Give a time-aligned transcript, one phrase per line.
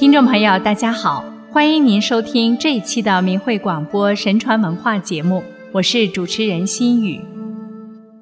[0.00, 7.20] 听众朋友，大家好，欢迎您收听这一期的明慧广播神传文化节目，我是主持人心雨。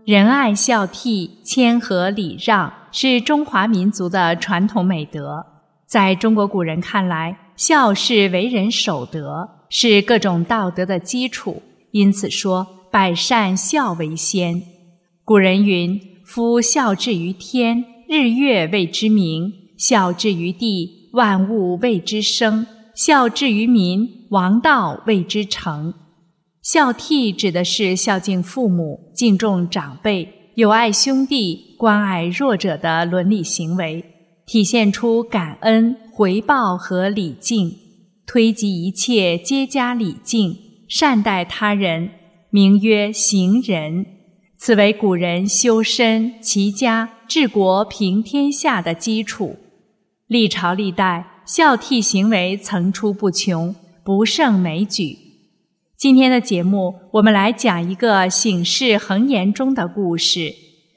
[0.05, 5.47] 仁爱孝悌、谦和礼让是中华民族的传统美德。
[5.87, 11.63] 在中国古人看来，孝是为人守德，是各种道德的基础。
[11.93, 14.61] 因此说，百善孝为先。
[15.25, 25.95] 古人云：“夫孝至于天，日月谓之明；孝至于地，万物谓之生；孝至于民，王道谓之成。”
[26.63, 34.05] 孝悌指的是孝敬父母、敬重长辈、友爱兄弟、关爱弱者的伦理行为，
[34.45, 37.75] 体现出感恩、回报和礼敬，
[38.27, 40.55] 推及一切皆加礼敬，
[40.89, 42.11] 善待他人，
[42.51, 44.05] 名曰行仁。
[44.59, 49.57] 此为古人修身、齐家、治国、平天下的基础。
[50.29, 55.17] 历朝历代，孝悌行为层出不穷，不胜枚举。
[55.97, 60.53] 今天的节目，我们来讲一个醒世恒言中的故事：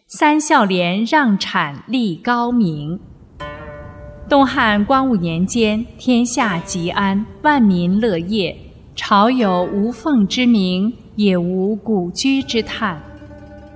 [0.05, 2.99] 三孝廉让产立高明。
[4.27, 8.53] 东汉光武年间，天下极安，万民乐业，
[8.97, 13.01] 朝有无凤之名，也无古居之叹。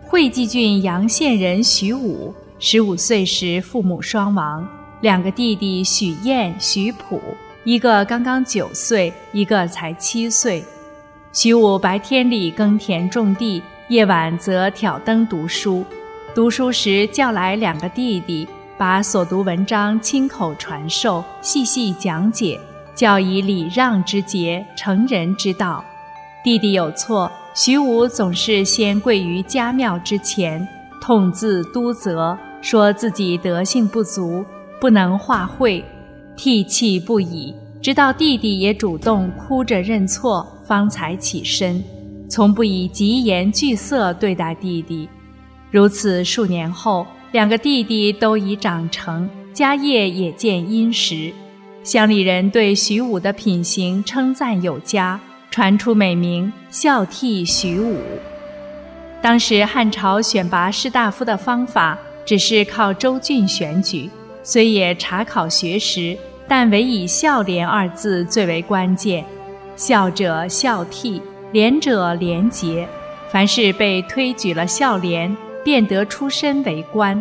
[0.03, 4.67] 会稽郡阳县人徐武，十五岁时父母双亡，
[5.05, 7.21] 两个弟弟许彦、许普，
[7.63, 10.65] 一个刚刚九岁，一个才七岁。
[11.31, 15.85] 许武白天里耕田种地，夜晚则挑灯读书。
[16.33, 18.47] 读书时叫来两个弟弟，
[18.79, 22.59] 把所读文章亲口传授，细细讲解，
[22.95, 25.85] 教以礼让之节、成人之道。
[26.43, 30.67] 弟弟有错，徐武总是先跪于家庙之前，
[30.99, 34.43] 痛自督责，说自己德性不足，
[34.79, 35.83] 不能化会，
[36.35, 37.53] 涕泣不已。
[37.81, 41.83] 直到弟弟也主动哭着认错，方才起身，
[42.27, 45.07] 从不以疾言惧色对待弟弟。
[45.69, 51.31] 如此数年后，两个弟弟都已长成，家业也渐殷实。
[51.83, 55.19] 乡里人对徐武的品行称赞有加，
[55.51, 57.99] 传出美名“孝悌徐武”。
[59.21, 64.09] 当时汉朝选拔士大夫的方法只是靠州郡选举，
[64.45, 66.17] 虽也查考学识。
[66.47, 69.25] 但唯以孝廉二字最为关键，
[69.75, 71.19] 孝者孝悌，
[71.51, 72.87] 廉者廉洁。
[73.31, 77.19] 凡是被推举了孝廉，便得出身为官。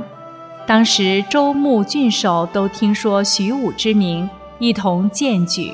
[0.67, 5.73] 当时州牧郡守都听说徐武之名，一同荐举，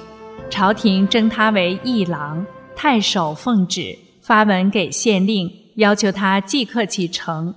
[0.48, 2.46] 朝廷征他为议郎。
[2.76, 7.52] 太守奉旨发文给县令，要求他即刻启程。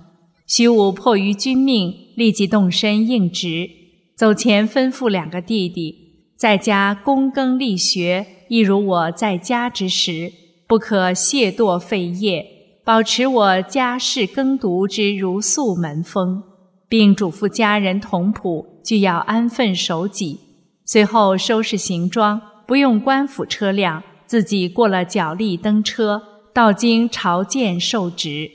[0.48, 3.70] 徐武迫于君命，立即动身应职。
[4.16, 10.30] 走前吩咐两个弟弟，在家躬耕力学，一如我在家之时，
[10.68, 12.46] 不可懈惰废业，
[12.84, 16.44] 保持我家事耕读之如素门风，
[16.88, 20.38] 并嘱咐家人同仆俱要安分守己。
[20.84, 28.48] 随后收拾行装，不用官府车辆，自己过了脚力登车，到京朝见受职。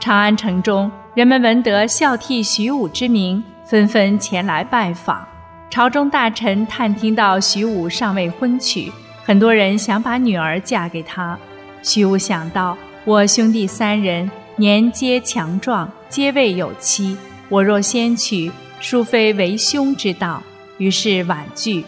[0.00, 3.44] 长安城中，人们闻得孝悌徐武之名。
[3.72, 5.26] 纷纷前来拜访，
[5.70, 8.92] 朝中大臣探听到徐武尚未婚娶，
[9.24, 11.38] 很多人想把女儿嫁给他。
[11.82, 17.16] 徐武想到我兄弟三人年皆强壮，皆未有妻，
[17.48, 20.42] 我若先娶，殊非为兄之道，
[20.76, 21.82] 于是婉拒。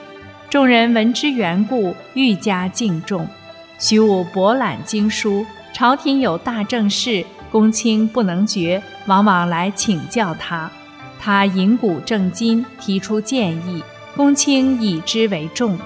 [0.48, 3.28] 众人闻之缘故，愈加敬重。
[3.78, 5.44] 徐武博览经书，
[5.74, 10.70] 朝廷有大政事，公卿不能决，往往来请教他。
[11.24, 13.82] 他引古正今，提出建议，
[14.14, 15.78] 公卿以之为重。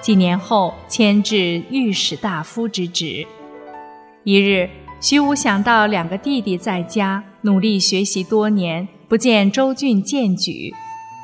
[0.00, 3.26] 几年后，迁至御史大夫之职。
[4.22, 10.72] 一日，徐武想到两个弟弟在家努力学习多年，不见周郡荐举，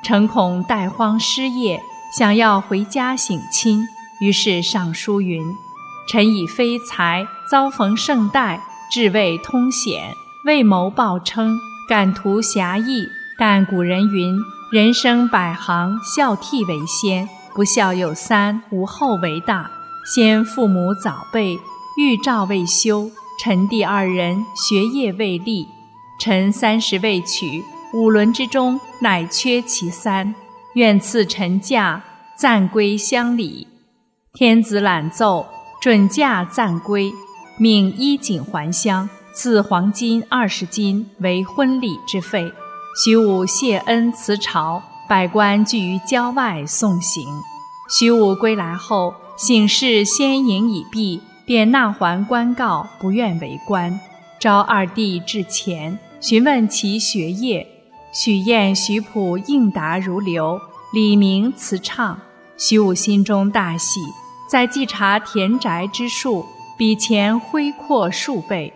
[0.02, 1.80] 诚恐带荒失业，
[2.18, 3.86] 想要回家省亲，
[4.20, 5.40] 于是上书云
[6.10, 10.12] ：“臣以非才，遭逢盛代，志未通显，
[10.44, 11.56] 为谋报称，
[11.88, 13.06] 敢图侠义。”
[13.40, 14.38] 但古人云
[14.70, 19.70] ：“人生百行，孝悌为先；不孝有三，无后为大。
[20.04, 21.58] 先父母早辈，
[21.96, 23.10] 预兆未修；
[23.42, 25.66] 臣弟二人，学业未立。
[26.18, 27.64] 臣三十未娶，
[27.94, 30.34] 五伦之中乃缺其三。
[30.74, 32.02] 愿赐臣嫁，
[32.36, 33.66] 暂归乡里。
[34.34, 35.46] 天子览奏，
[35.80, 37.10] 准嫁暂归，
[37.56, 42.52] 命衣锦还乡，赐黄金二十斤为婚礼之费。”
[42.92, 47.24] 徐武谢恩辞朝，百官聚于郊外送行。
[47.88, 53.98] 徐武归来后，醒事先营已毕，便纳还官告，不愿为官。
[54.40, 57.64] 召二弟至前，询问其学业。
[58.12, 60.60] 许晏、徐普应答如流，
[60.92, 62.20] 李明辞唱。
[62.56, 64.00] 徐武心中大喜，
[64.50, 66.44] 在稽查田宅之数，
[66.76, 68.72] 比前恢阔数倍，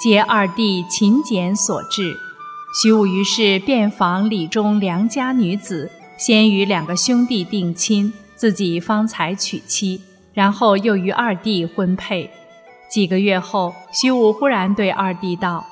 [0.00, 2.16] 皆二弟勤俭所致。
[2.72, 10.02] 徐武于是遍访李中良家女子，先与两个兄弟定亲，自己方才娶妻，
[10.34, 12.30] 然后又与二弟婚配。
[12.90, 15.64] 几个月后，徐武忽然对二弟道：“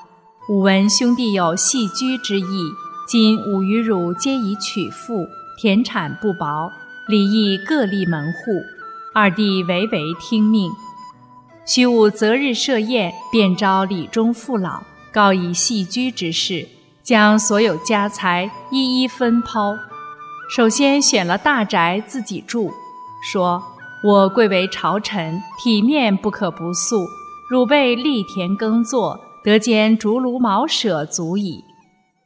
[0.49, 2.71] 吾闻兄弟有系居之意，
[3.07, 5.27] 今吾与汝皆已娶妇，
[5.61, 6.71] 田产不薄，
[7.07, 8.63] 礼义各立门户。”
[9.13, 10.71] 二弟唯唯听命。
[11.65, 14.83] 徐武择日设宴，便召李中父老，
[15.13, 16.67] 告以系居之事，
[17.05, 19.77] 将所有家财一一分抛。
[20.49, 22.71] 首先选了大宅自己住，
[23.31, 23.61] 说。
[24.03, 27.07] 我贵为朝臣，体面不可不素。
[27.49, 31.63] 汝辈力田耕作，得兼竹庐茅舍，足矣。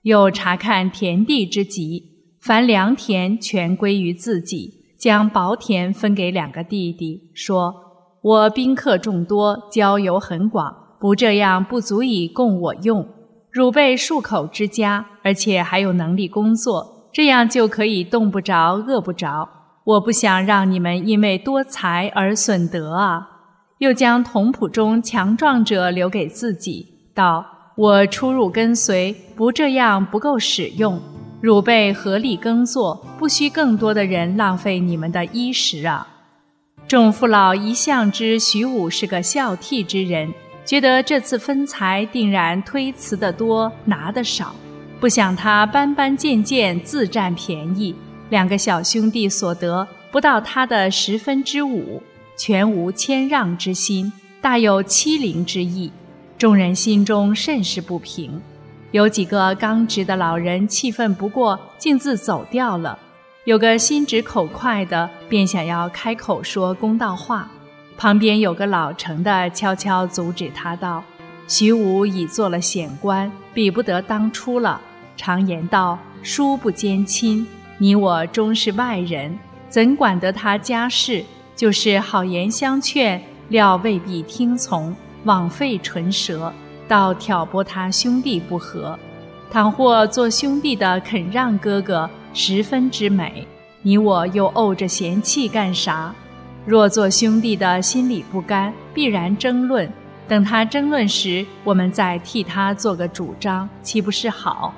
[0.02, 2.04] 又查看田地之极，
[2.42, 7.74] 凡良田全归于自己，将薄田分给两个弟弟，说
[8.22, 13.08] ：“我宾客众多，交游很广，不这样不足以供我用。
[13.51, 19.50] 汝辈数口之家，而且还有能力工作，这样就可以冻不着，饿不着。”
[19.86, 23.28] 我不想让你们因为多财而损德啊！
[23.80, 26.86] 又将同谱中强壮者留给自己，
[27.16, 27.44] 道
[27.75, 31.01] ：“我出入跟随，不这样不够使用。
[31.42, 36.06] 汝辈合力耕作，不需更多的人浪费你们的衣食啊！”
[36.88, 40.31] 众父老一向知徐武是个孝悌之人，
[40.69, 44.54] 觉得这次分财定然推辞的多，拿的少，
[45.00, 47.95] 不想他斑斑贱贱，自占便宜。
[48.30, 52.00] 两个小兄弟所得不到他的十分之五，
[52.38, 55.92] 全无谦让之心，大有欺凌之意。
[56.38, 58.39] 众人心中甚是不平。
[58.92, 63.00] 有几个刚直的老人气愤不过，径自走掉了。
[63.45, 67.50] 有个心直口快的，便想要开口说公道话。
[68.00, 71.04] 旁边有个老成的悄悄阻止他道
[71.50, 74.80] ：“徐武已做了显官，比不得当初了。
[75.18, 77.46] 常言道，疏不兼亲。”
[77.78, 79.38] 你我终是外人，
[79.68, 81.25] 怎管得他家事？
[81.57, 86.54] 就是好言相劝，料未必听从，枉费唇舌，
[86.88, 88.98] 倒挑拨他兄弟不和。
[89.51, 93.46] 倘或做兄弟的肯让哥哥，十分之美。
[93.81, 96.16] 你我又怄着嫌弃干啥？
[96.66, 99.92] 若做兄弟的心里不甘，必然争论。
[100.28, 104.74] 等他争论时，我们再替他做个主张，岂不是好？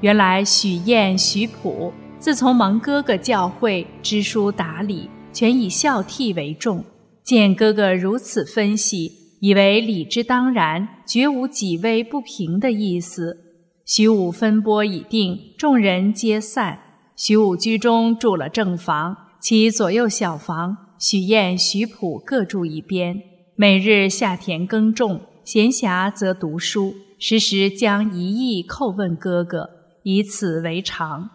[0.00, 1.92] 原来许晏、许普。
[2.18, 6.84] 自从蒙哥哥教诲，知书达理，全以孝悌为重。
[7.22, 13.38] 见哥哥如此分析，以为理之当然，绝无己微不平的意思。
[13.84, 16.80] 徐武分拨已定，众人皆散。
[17.14, 23.22] 徐武居中住了正房，其左右小房，许晏、徐溥各住一边。
[23.54, 29.70] 每日下田耕种，闲暇则读书，时时将一意叩问哥哥，
[30.02, 31.30] 以此为常。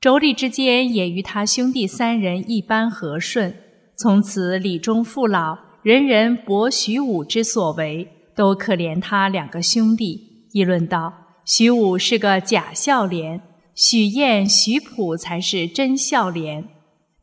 [0.00, 3.54] 妯娌之间也与他兄弟三人一般和顺。
[3.96, 11.12] 从此李中父老人人博徐武之所为，都可怜他两个兄弟，议论道
[11.44, 13.42] ：“徐武是个假孝廉，
[13.74, 16.64] 许晏、徐溥才是真孝廉。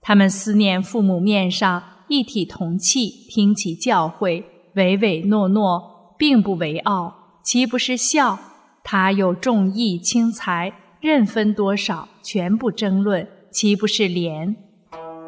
[0.07, 4.41] 他们思念父母面上一体同气，听其教诲，
[4.75, 8.39] 唯唯诺诺，并不为傲，岂不是孝？
[8.85, 10.71] 他又重义轻财。”
[11.01, 14.55] 任分多少，全不争论，岂不是廉？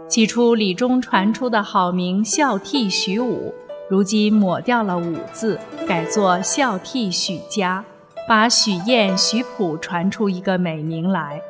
[0.08, 3.54] 起初李中传出的好名孝悌许武，
[3.90, 7.84] 如今抹掉了武字，改作孝悌许家，
[8.30, 11.42] 把许晏、许普传出一个美名来。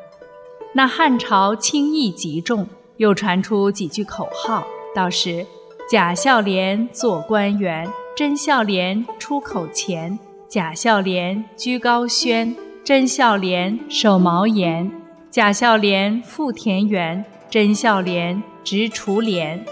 [0.74, 2.67] 那汉朝轻易极重，
[3.00, 5.46] 又传出几句口号，倒是
[5.89, 12.56] 假孝廉做官员，真孝廉出口钱，假孝廉居高轩。
[12.82, 14.91] 真孝廉守茅檐，
[15.29, 19.63] 假孝廉覆田园；真孝廉执锄镰，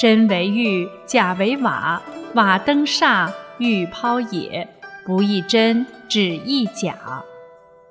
[0.00, 2.00] 真为玉，假为瓦，
[2.34, 4.66] 瓦登煞，玉抛野，
[5.04, 6.96] 不义真，只义假。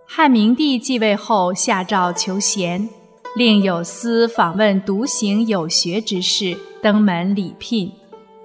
[0.07, 2.89] 汉明帝继位后，下诏求贤，
[3.33, 7.89] 令有司访问独行有学之士，登门礼聘。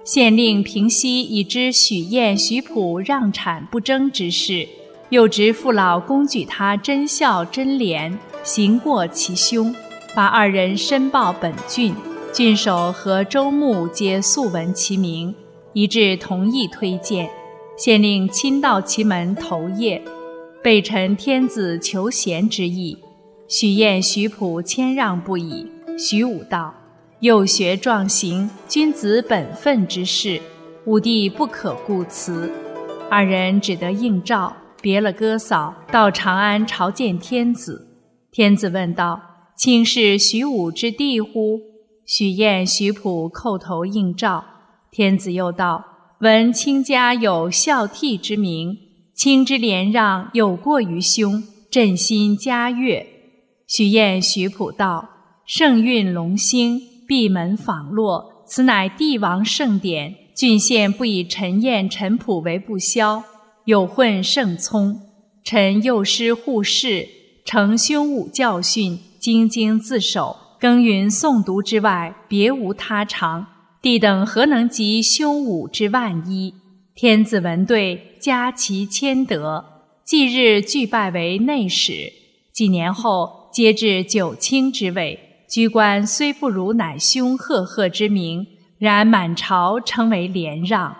[0.05, 4.65] 县令平息已知许彦、许普让产不争之事。
[5.09, 9.75] 又执父老公举他真孝真廉，行过其兄，
[10.15, 11.93] 把二人申报本郡，
[12.31, 15.35] 郡守和周牧皆素闻其名，
[15.73, 17.29] 一致同意推荐。
[17.77, 20.01] 县令亲到其门投谒，
[20.63, 22.97] 备陈天子求贤之意。
[23.47, 25.71] 许晏、许普谦让不已。
[25.97, 26.73] 许武道
[27.21, 30.41] ：“幼学壮行，君子本分之事，
[30.85, 32.51] 武帝不可固辞。”
[33.09, 37.87] 二人只得应召，别了哥嫂，到长安朝见天子。
[38.31, 39.21] 天子问道
[39.55, 41.61] ：“卿是许武之弟乎？”
[42.05, 44.43] 许晏、许普叩头应召。
[44.91, 45.85] 天子又道
[46.19, 48.77] ：“闻卿家有孝悌之名，
[49.13, 53.07] 卿之连让有过于兄，朕心嘉悦。”
[53.67, 55.09] 许晏、许普道
[55.45, 60.15] ：“圣运隆兴，闭门访洛，此乃帝王盛典。
[60.33, 63.23] 郡县不以陈彦、陈普为不肖，
[63.65, 65.01] 有混圣聪。
[65.43, 67.09] 臣幼师护士，
[67.43, 73.45] 承兄武教训，精精自守。”耕耘诵读之外，别无他长。
[73.79, 76.53] 帝等何能及兄武之万一？
[76.95, 79.63] 天子闻对，加其谦德。
[80.03, 82.11] 即日俱拜为内史。
[82.51, 85.19] 几年后，皆至九卿之位。
[85.47, 88.45] 居官虽不如乃兄赫赫之名，
[88.77, 90.95] 然满朝称为连让。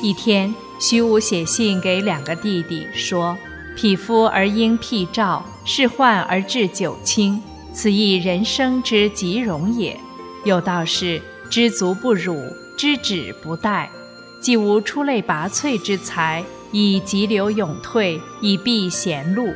[0.00, 3.36] 一天，徐武写信给两个弟弟，说
[3.76, 7.42] ：“匹夫而应辟诏，仕宦而至九卿。”
[7.74, 9.98] 此亦人生之极荣也。
[10.44, 12.36] 有道是：知足不辱，
[12.76, 13.88] 知止不殆。
[14.40, 19.48] 既无出类拔萃之才，以急流勇退，以避贤路。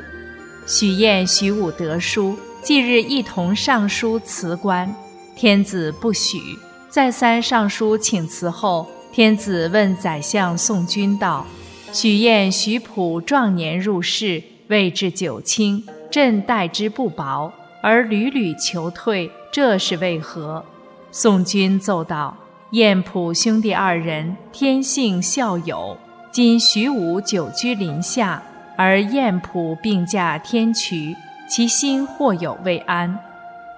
[0.67, 4.93] 许晏、许武得书，即日一同上书辞官。
[5.37, 6.41] 天子不许，
[6.89, 11.47] 再三上书请辞后，天子问宰相宋君道
[11.93, 20.65] ：“许晏、许普壮年入仕，位至九卿，朕待之不薄。”而屡屡求退，这是为何？
[21.13, 22.37] 宋君奏道
[22.73, 25.97] ：“晏普兄弟二人天性孝友，
[26.33, 28.43] 今徐武久居林下，
[28.77, 31.15] 而晏普病驾天衢，
[31.49, 33.19] 其心或有未安。”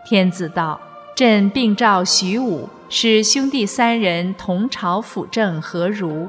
[0.05, 0.81] 天子道
[1.15, 6.29] ：“朕并召徐武，使兄弟三人同朝辅政，何如？”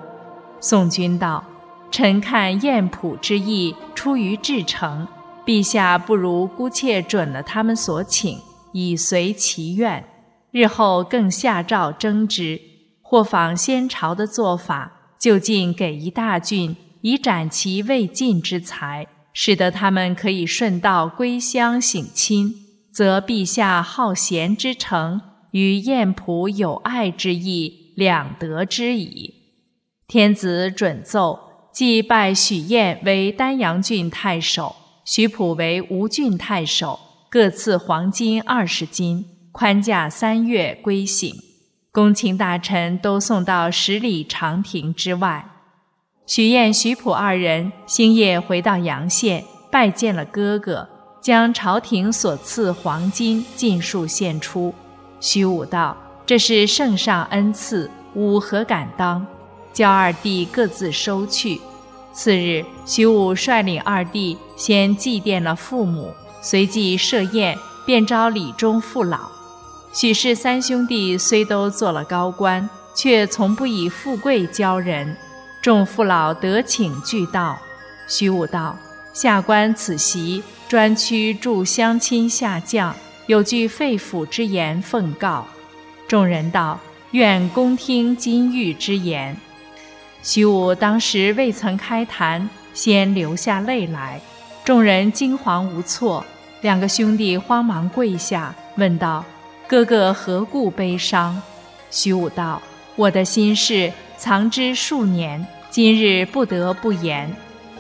[0.59, 1.43] 宋君道
[1.89, 5.07] ：“臣看晏普之意出于至诚。”
[5.45, 8.38] 陛下不如姑且准了他们所请，
[8.71, 10.03] 以随其愿。
[10.51, 12.61] 日后更下诏征之，
[13.01, 22.53] 或仿先朝的做法，就近给一大郡，以展其未尽之才，使得他们可以顺道归乡省亲，
[22.91, 29.34] 则陛下好贤之诚与晏普有爱之意两得之矣。
[30.08, 31.39] 天子准奏，
[31.74, 34.75] 即拜许晏为丹阳郡太守。
[35.06, 37.00] 许普为吴郡太守，
[37.32, 41.29] 各赐黄金二十斤，宽假三月归省。
[41.91, 45.50] 公卿大臣都送到十里长亭之外。
[46.29, 50.88] 许晏、徐普二人星夜回到阳县，拜见了哥哥，
[51.19, 54.71] 将朝廷所赐黄金尽数献出。
[55.19, 59.25] 徐武道：“这是圣上恩赐，吾何敢当？”
[59.74, 61.59] 叫二弟各自收去。
[62.13, 67.57] 次日，徐武率领二弟先祭奠了父母，随即设宴，
[67.88, 69.17] 便召李忠父老。
[69.91, 75.17] 许氏三兄弟虽都做了高官，却从不以富贵骄人。
[75.61, 77.59] 众父老得请俱到。
[78.07, 78.77] 徐武道
[79.13, 82.95] ：“下官此席专区助乡亲下将，
[83.27, 85.45] 有句肺腑之言奉告。”
[86.07, 86.79] 众人道
[87.11, 89.35] ：“愿公听金玉之言。”
[90.23, 94.19] 徐武当时未曾开谈，先流下泪来，
[94.65, 96.25] 众人惊惶无措。
[96.61, 99.23] 两个兄弟慌忙跪下，问道
[99.67, 101.41] ：“哥哥何故悲伤？”
[101.91, 102.61] 徐武道
[102.97, 107.33] ：“我的心事藏之数年，今日不得不言。”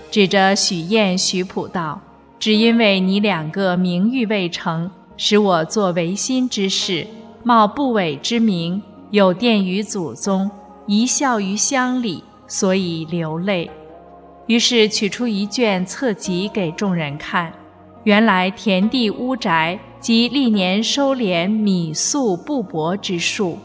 [0.09, 2.01] 指着许燕、许普道
[2.39, 7.05] ：“只因为你两个名誉未成，使我做违心之事，
[7.43, 8.81] 冒不伪之名，
[9.11, 10.49] 有奠于祖宗，
[10.87, 13.69] 遗孝于乡里。”所以流泪，
[14.47, 17.53] 于是取出一卷册籍给众人看。
[18.05, 23.59] 原来田地屋宅及历年收敛米粟布帛之数，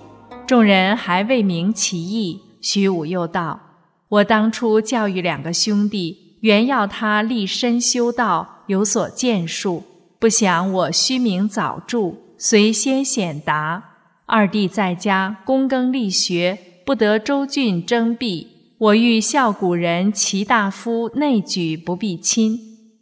[0.46, 2.38] 众人还未明其意。
[2.64, 3.60] 徐武又道
[4.08, 9.84] ：“我当初教育两个兄弟，原要他立身修道，有所建树。
[10.18, 13.84] 不想我虚名早著，随先显达。
[14.24, 22.58] 二弟在家躬耕力学，不得周郡征辟。”我欲效古人齐大夫内举不避亲，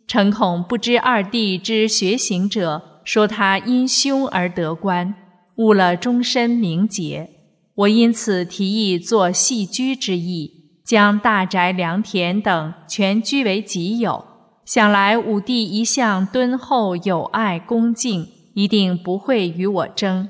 [0.08, 5.14] 诚恐不知二弟之学行者，说他因兄而得官。
[5.56, 7.30] 误了终身名节。
[7.74, 10.50] 我因此提议做系居之意，
[10.84, 14.24] 将大宅良田等全居为己有。
[14.64, 20.28] 想来武帝一向敦厚友爱恭敬，一定不会与我争。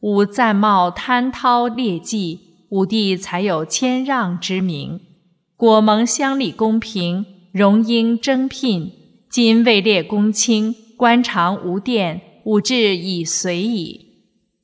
[0.00, 5.00] 吾暂冒贪滔劣迹，武帝才有谦让之名。
[5.56, 8.92] 果蒙乡里公平，荣膺征聘。
[9.30, 14.11] 今位列公卿，官常无殿，武志已随矣。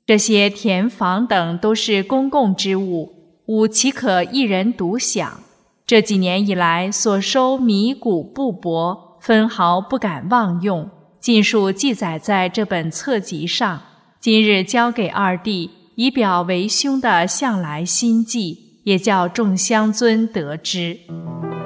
[0.08, 3.12] 这些田房等都是公共之物，
[3.44, 5.42] 吾岂可一人独享？
[5.86, 10.88] 这几年以来所收米谷布帛，分毫不敢妄用，
[11.20, 13.82] 尽数记载在这本册籍上。
[14.18, 20.96] 今日交给二弟，以表为兄的向来心迹，也叫众乡尊得知。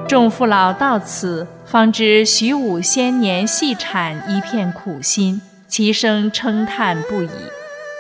[0.09, 7.29] 众父老到此，方知徐武先年细产一片苦心，齐声称叹不已。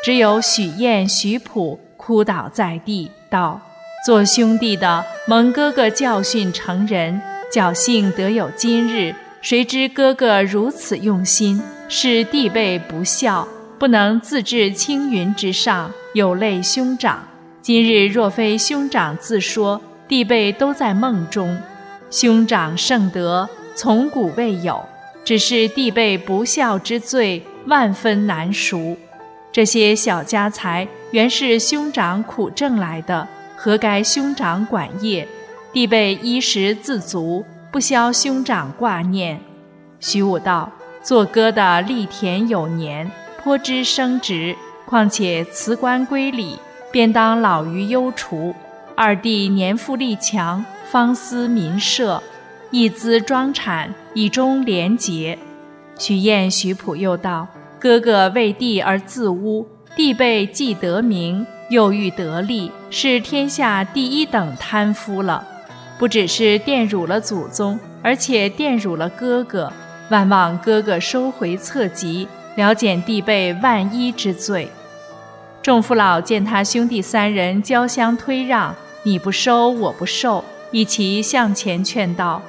[0.02, 3.60] 只有许燕、许普哭倒在地，道
[4.04, 9.14] ：“做兄弟的蒙哥哥教训成人，侥幸得有今日。
[9.40, 13.46] 谁知哥哥如此用心，是弟辈不孝，
[13.78, 17.22] 不能自至青云之上，有累兄长。
[17.60, 21.56] 今日若非兄长自说，弟辈都在梦中。
[22.10, 24.84] 兄长圣德，从古未有，
[25.24, 28.96] 只是弟辈不孝之罪，万分难赎。”
[29.52, 35.28] 这些小家财原是兄长苦挣来的，何该兄长管业？
[35.74, 39.38] 弟辈衣食自足，不消兄长挂念。
[40.00, 43.10] 徐武道：做哥的力田有年，
[43.42, 44.56] 颇知生职，
[44.86, 46.58] 况且辞官归里，
[46.90, 48.54] 便当老于忧除。
[48.96, 52.22] 二弟年富力强，方思民社，
[52.70, 55.38] 一资庄产，以终廉洁。
[55.98, 57.46] 许燕、许普又道。
[57.82, 59.66] 哥哥为弟而自污，
[59.96, 65.44] 弟辈既得名又欲得利，是天下第一等贪夫了。
[65.98, 69.72] 不只是玷辱了祖宗，而且玷辱了哥哥。
[70.10, 74.68] 万望哥哥收回侧籍，了减弟辈万一之罪。
[75.60, 82.40] 众父老见他兄弟三人交相推让，你不收我不受，一齐向前劝道：“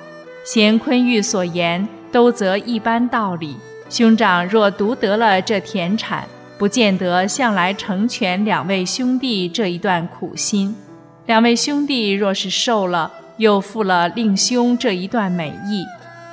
[0.45, 3.57] 贤坤玉所言，都则一般道理。”
[3.89, 10.73] 兄长若独得了这田产，不见得向来成全两位兄弟这一段苦心；
[11.25, 15.85] 两位兄弟若是受了，又负了令兄这一段美意。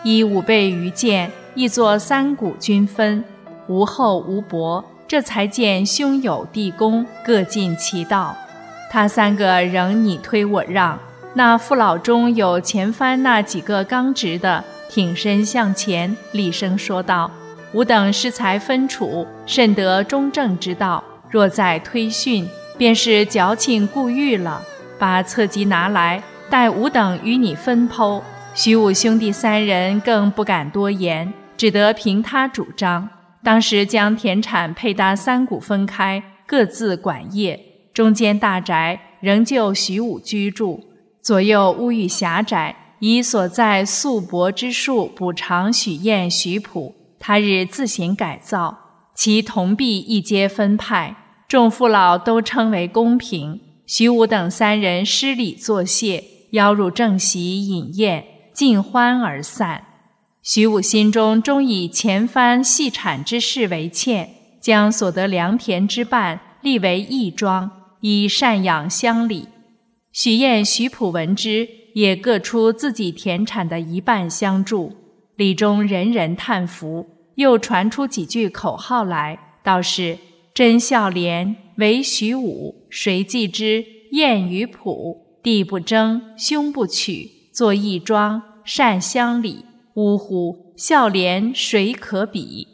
[0.03, 3.23] 以五倍于剑，亦作三股均分，
[3.67, 8.35] 无厚无薄，这才见兄友弟恭，各尽其道。
[8.91, 10.99] 他三个仍你推我让，
[11.35, 17.31] 那父老中有前番那几个刚直的，挺身向前，厉声说道。
[17.73, 21.03] 吾等失才分处，甚得中正之道。
[21.31, 24.61] 若再推训，便是矫情故欲了。
[24.99, 28.21] 把册籍拿来，待吾等与你分剖。
[28.55, 33.09] 徐武兄弟三人更不敢多言，只得凭他主张。
[33.45, 37.59] 当时将田产配搭三股分开，各自管业。
[37.95, 40.85] 中间大宅仍旧徐武居住，
[41.23, 47.00] 左右屋宇狭窄，以所在素帛之数补偿许燕、许普。
[47.23, 48.79] 他日自行改造，
[49.15, 51.15] 其同币一皆分派，
[51.47, 53.61] 众父老都称为公平。
[53.87, 59.85] 徐武等三人施礼作谢，邀入正席饮宴，尽欢而散。
[60.43, 69.49] 徐武心中终以前番细产之事为歉，将所得良田之半立为义庄，以赡养乡里。
[70.11, 74.97] 许燕、徐普闻之，也各出自己田产的一半相助。
[75.41, 80.19] 礼中人人叹服，又传出几句口号来，道是
[80.53, 83.83] 真孝廉，为徐武，谁继之？
[84.13, 89.65] 燕与普，弟不争，兄不取，作义庄，善乡里。
[89.95, 92.69] 呜呼，孝廉谁可比？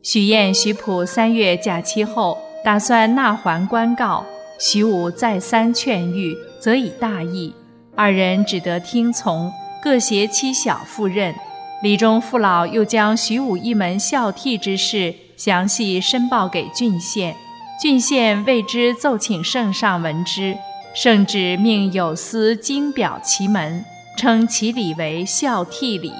[0.00, 4.24] 许燕、许普三月假期后，打算纳还官告。
[4.60, 7.52] 徐武再三劝谕，则以大义，
[7.96, 9.50] 二人只得听从，
[9.82, 11.34] 各携妻小赴任。
[11.82, 17.34] 李中父老又将徐武一门孝悌之事详细申报给郡县，
[17.80, 20.56] 郡县为之奏请圣上闻之，
[20.94, 23.84] 圣旨命有司经表其门，
[24.16, 26.12] 称其礼为孝悌礼。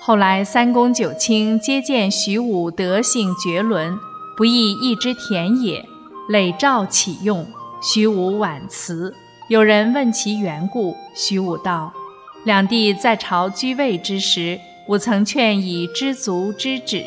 [0.00, 3.98] 后来三公九卿皆见徐武德性绝伦，
[4.34, 5.84] 不义一之田也，
[6.30, 7.46] 累诏启用。
[7.82, 9.14] 徐武婉辞。
[9.50, 11.92] 有人问其缘故，徐武道：
[12.46, 14.58] 两弟在朝居位之时。
[14.86, 17.04] 吾曾劝以知足之止，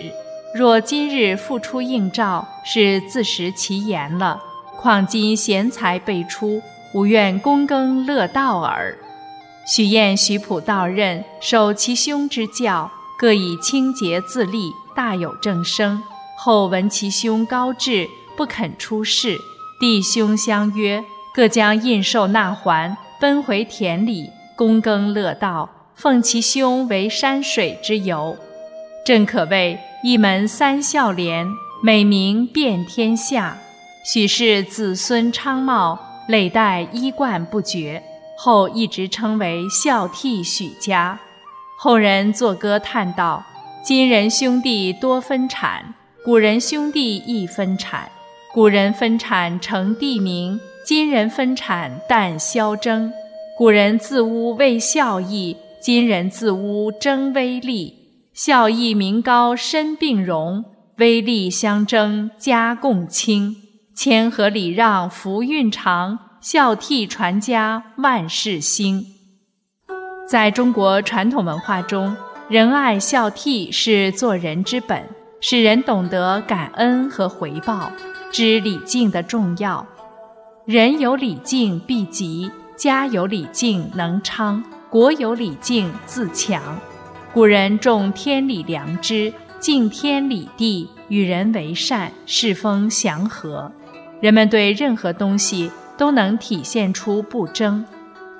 [0.54, 4.42] 若今日复出应召，是自食其言了。
[4.78, 6.62] 况今贤才辈出，
[6.94, 8.98] 吾愿躬耕乐道耳。
[9.65, 16.02] 许晏、许普到任，受其兄之教，各以清节自立，大有正声。
[16.38, 19.38] 后闻其兄高志，不肯出仕，
[19.80, 25.70] 弟兄相约，各将印绶纳还，奔回田里，躬耕乐道，
[26.02, 28.38] 奉其兄为山水之游。
[29.04, 31.46] 正可谓一门三孝廉，
[31.84, 33.58] 美名遍天下。
[34.06, 38.02] 许氏子孙昌茂，累代衣冠不绝。
[38.38, 41.20] 后一直称为孝悌许家。
[41.78, 43.44] 后人作歌叹道
[43.84, 48.10] ：“今人兄弟多分产，古人兄弟亦分产。
[48.54, 53.12] 古人分产成地名，今人分产但消争。
[53.58, 57.96] 古人自污为孝义，今人自污争威力。
[58.34, 60.63] 孝义名高身并荣，
[60.98, 63.56] 威力相争家共清。
[63.96, 69.04] 谦和礼让福运长。”孝悌传家万事兴。
[70.26, 72.15] 在中国传统文化中，
[72.48, 75.04] 仁爱孝悌是做人之本，
[75.42, 77.92] 使人懂得感恩和回报，
[78.32, 79.86] 知礼敬的重要。
[80.65, 86.62] 人有礼敬必吉，家有礼敬能昌，国有礼敬自强。
[87.34, 93.71] 古人重天理良知，敬天理地，与人为善，世风祥和。
[94.19, 95.71] 人们对任何东西。
[95.99, 97.86] 都能体现出不争，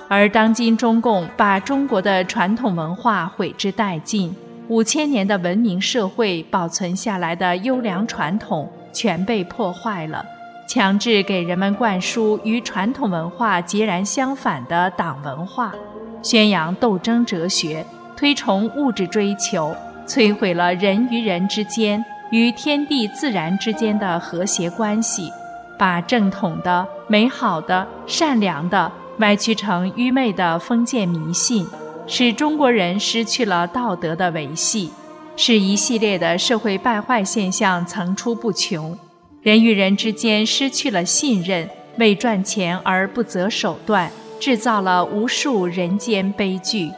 [0.08, 4.34] 而当今中共把中国的传统文化毁之殆尽，
[4.70, 10.24] 五千年的文明社会保存下来的优良传统全被破坏了，
[10.70, 15.76] 强制给人们灌输与传统文化截然相反的党文化，
[16.22, 19.76] 宣扬斗争哲学，推崇物质追求，
[20.08, 25.32] 摧毁了人与人之间与天地自然之间的和谐关系。
[25.78, 31.66] 把正统的、美好的、善良的歪曲成愚昧的封建迷信，
[32.06, 34.92] 使中国人失去了道德的维系，
[35.38, 38.98] 使一系列的社会败坏现象层出不穷，
[39.42, 46.92] 人与人之间失去了信任，为赚钱而不择手段，制造了无数人间悲剧。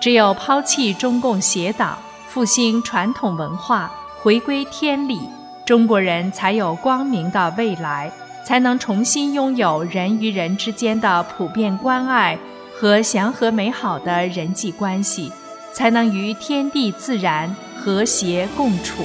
[0.00, 3.90] 只有抛弃中共邪党，复兴传统文化，
[4.22, 5.20] 回归天理。
[5.64, 8.12] 中国人才有光明的未来，
[8.44, 12.38] 才能重新拥有人与人之间的普遍关爱
[12.72, 15.32] 和祥和美好的人际关系，
[15.72, 19.02] 才能与天地自然和谐共处。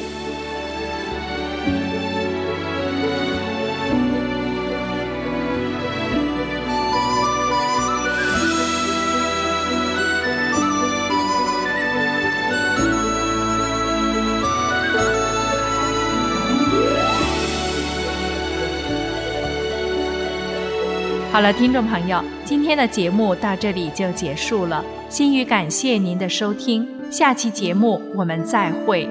[21.31, 24.83] 好了，听众朋友，今天的节目到这里就结束了。
[25.07, 29.07] 心语感谢您的收听，下期节目我们再会。